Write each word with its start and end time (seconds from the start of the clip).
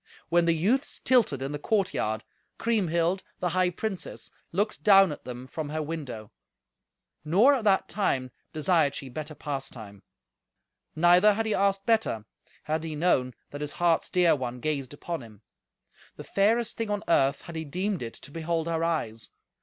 When 0.29 0.45
the 0.45 0.55
youths 0.55 0.97
tilted 0.97 1.43
in 1.43 1.51
the 1.51 1.59
courtyard, 1.59 2.23
Kriemhild, 2.57 3.21
the 3.39 3.49
high 3.49 3.69
princess, 3.69 4.31
looked 4.51 4.83
down 4.83 5.11
at 5.11 5.25
them 5.25 5.45
from 5.45 5.69
her 5.69 5.83
window; 5.83 6.31
nor, 7.23 7.53
at 7.53 7.65
that 7.65 7.87
time, 7.87 8.31
desired 8.51 8.95
she 8.95 9.09
better 9.09 9.35
pastime. 9.35 10.01
Neither 10.95 11.33
had 11.35 11.45
he 11.45 11.53
asked 11.53 11.85
better, 11.85 12.25
had 12.63 12.83
he 12.83 12.95
known 12.95 13.35
that 13.51 13.61
his 13.61 13.73
heart's 13.73 14.09
dear 14.09 14.35
one 14.35 14.59
gazed 14.59 14.91
upon 14.95 15.21
him: 15.21 15.43
the 16.15 16.23
fairest 16.23 16.77
thing 16.77 16.89
on 16.89 17.03
earth 17.07 17.43
had 17.43 17.55
he 17.55 17.63
deemed 17.63 18.01
it 18.01 18.15
to 18.25 18.31
behold 18.31 18.65
her 18.65 18.83
eyes. 18.83 19.29